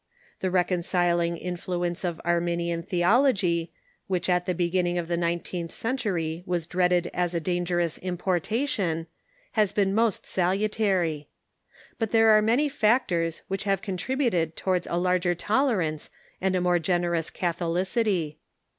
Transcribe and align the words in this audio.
The 0.39 0.49
reconciling 0.49 1.37
influence 1.37 2.03
of 2.03 2.19
Arminian 2.25 2.81
theol 2.81 3.25
ogy, 3.27 3.69
which 4.07 4.29
at 4.29 4.47
the 4.47 4.55
beginning 4.55 4.97
of 4.97 5.07
the 5.07 5.15
nineteenth 5.15 5.71
century 5.71 6.41
was 6.47 6.65
dreaded 6.65 7.11
as 7.13 7.35
a 7.35 7.39
dangerous 7.39 7.99
importation, 7.99 9.05
has 9.51 9.71
been 9.71 9.93
most 9.93 10.25
salutary. 10.25 11.27
But 11.99 12.09
there 12.09 12.29
are 12.29 12.41
many 12.41 12.67
factors 12.67 13.43
Avhich 13.51 13.61
have 13.65 13.83
contributed 13.83 14.55
towards 14.55 14.87
a 14.89 14.95
larger 14.97 15.35
tolerance 15.35 16.09
and 16.41 16.55
a 16.55 16.61
more 16.61 16.79
generous 16.79 17.29
catholicity. 17.29 18.39